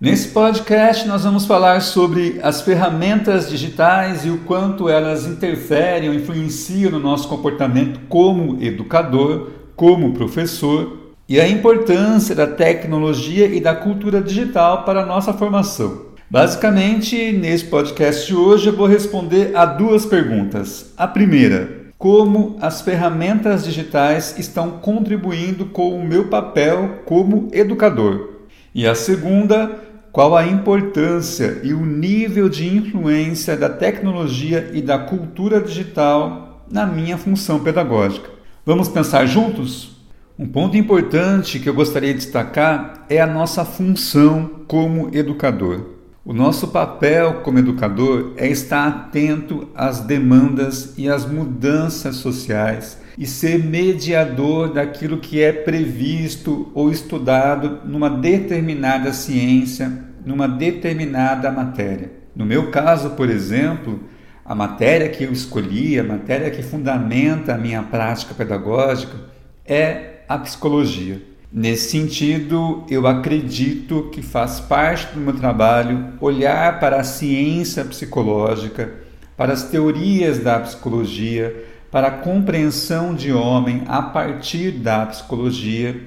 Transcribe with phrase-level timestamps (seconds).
[0.00, 6.14] Nesse podcast, nós vamos falar sobre as ferramentas digitais e o quanto elas interferem ou
[6.14, 13.74] influenciam no nosso comportamento como educador, como professor e a importância da tecnologia e da
[13.74, 16.06] cultura digital para a nossa formação.
[16.30, 20.94] Basicamente, nesse podcast de hoje, eu vou responder a duas perguntas.
[20.96, 28.30] A primeira, como as ferramentas digitais estão contribuindo com o meu papel como educador?
[28.74, 34.98] E a segunda, qual a importância e o nível de influência da tecnologia e da
[34.98, 38.28] cultura digital na minha função pedagógica.
[38.66, 39.96] Vamos pensar juntos?
[40.38, 45.86] Um ponto importante que eu gostaria de destacar é a nossa função como educador.
[46.24, 53.26] O nosso papel como educador é estar atento às demandas e às mudanças sociais e
[53.26, 59.92] ser mediador daquilo que é previsto ou estudado numa determinada ciência,
[60.24, 62.10] numa determinada matéria.
[62.34, 64.00] No meu caso, por exemplo,
[64.44, 69.16] a matéria que eu escolhi, a matéria que fundamenta a minha prática pedagógica
[69.64, 71.22] é a psicologia.
[71.52, 78.92] Nesse sentido, eu acredito que faz parte do meu trabalho olhar para a ciência psicológica,
[79.36, 86.00] para as teorias da psicologia, para a compreensão de homem a partir da psicologia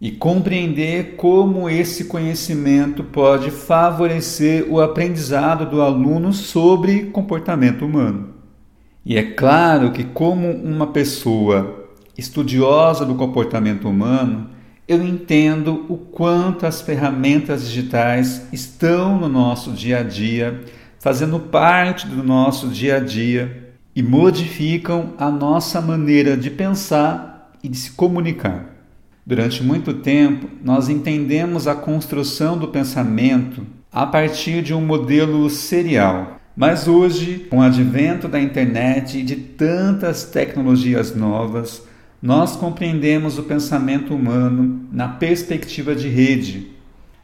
[0.00, 8.34] e compreender como esse conhecimento pode favorecer o aprendizado do aluno sobre comportamento humano.
[9.04, 14.50] E é claro que, como uma pessoa estudiosa do comportamento humano,
[14.86, 20.62] eu entendo o quanto as ferramentas digitais estão no nosso dia a dia,
[21.00, 27.68] fazendo parte do nosso dia a dia e modificam a nossa maneira de pensar e
[27.68, 28.66] de se comunicar.
[29.26, 36.38] Durante muito tempo, nós entendemos a construção do pensamento a partir de um modelo serial.
[36.56, 41.86] Mas hoje, com o advento da internet e de tantas tecnologias novas,
[42.20, 46.72] nós compreendemos o pensamento humano na perspectiva de rede.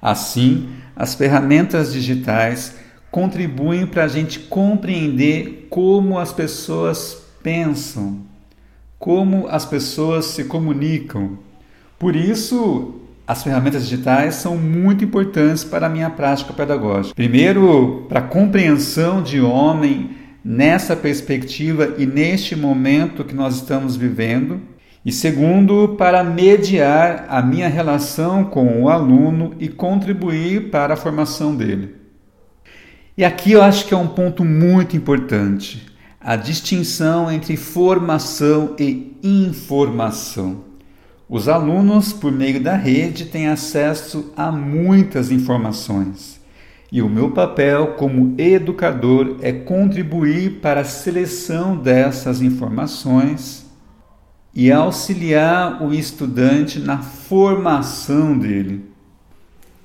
[0.01, 2.77] Assim, as ferramentas digitais
[3.15, 8.23] contribuem para a gente compreender como as pessoas pensam,
[8.99, 11.39] como as pessoas se comunicam.
[11.97, 17.15] Por isso, as ferramentas digitais são muito importantes para a minha prática pedagógica.
[17.15, 20.11] Primeiro, para a compreensão de homem
[20.45, 24.61] nessa perspectiva e neste momento que nós estamos vivendo.
[25.07, 31.55] E segundo, para mediar a minha relação com o aluno e contribuir para a formação
[31.55, 32.03] dele.
[33.17, 35.87] E aqui eu acho que é um ponto muito importante:
[36.21, 40.65] a distinção entre formação e informação.
[41.29, 46.41] Os alunos, por meio da rede, têm acesso a muitas informações.
[46.91, 53.65] E o meu papel como educador é contribuir para a seleção dessas informações
[54.55, 58.94] e auxiliar o estudante na formação dele.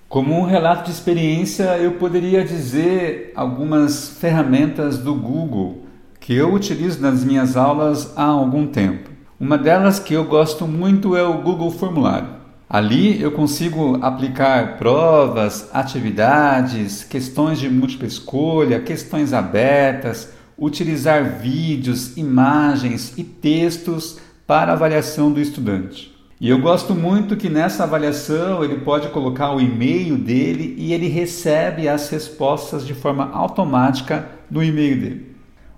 [0.10, 5.86] Como um relato de experiência, eu poderia dizer algumas ferramentas do Google
[6.20, 9.08] que eu utilizo nas minhas aulas há algum tempo.
[9.40, 12.28] Uma delas que eu gosto muito é o Google Formulário.
[12.68, 23.14] Ali eu consigo aplicar provas, atividades, questões de múltipla escolha, questões abertas, utilizar vídeos, imagens
[23.16, 24.18] e textos
[24.48, 26.19] para avaliação do estudante.
[26.42, 31.10] E eu gosto muito que nessa avaliação ele pode colocar o e-mail dele e ele
[31.10, 35.36] recebe as respostas de forma automática no e-mail dele,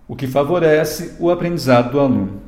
[0.07, 2.41] o que favorece o aprendizado do aluno.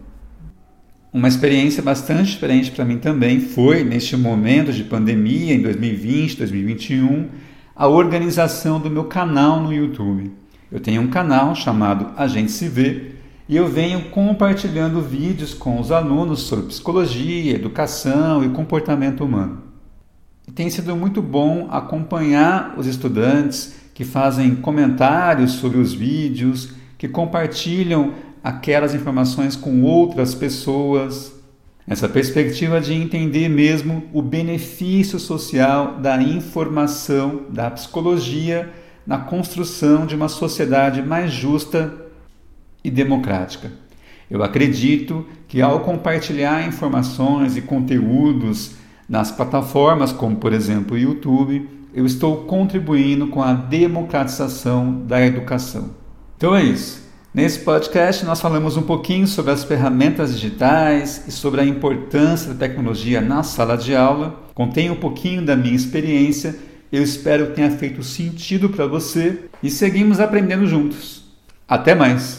[1.11, 7.29] Uma experiência bastante diferente para mim também foi, neste momento de pandemia, em 2020, 2021,
[7.75, 10.31] a organização do meu canal no YouTube.
[10.71, 13.11] Eu tenho um canal chamado A Gente Se Vê,
[13.47, 19.61] e eu venho compartilhando vídeos com os alunos sobre psicologia, educação e comportamento humano.
[20.47, 27.07] E tem sido muito bom acompanhar os estudantes que fazem comentários sobre os vídeos, que
[27.07, 28.13] compartilham
[28.43, 31.33] aquelas informações com outras pessoas.
[31.87, 38.71] Essa perspectiva de entender mesmo o benefício social da informação, da psicologia
[39.05, 41.93] na construção de uma sociedade mais justa
[42.83, 43.71] e democrática.
[44.29, 48.75] Eu acredito que ao compartilhar informações e conteúdos
[49.07, 55.91] nas plataformas como, por exemplo, o YouTube, eu estou contribuindo com a democratização da educação.
[56.37, 57.03] Então é isso.
[57.33, 62.67] Nesse podcast, nós falamos um pouquinho sobre as ferramentas digitais e sobre a importância da
[62.67, 64.43] tecnologia na sala de aula.
[64.53, 66.55] Contei um pouquinho da minha experiência
[66.91, 71.23] Eu espero que tenha feito sentido para você e seguimos aprendendo juntos.
[71.67, 72.31] Até mais!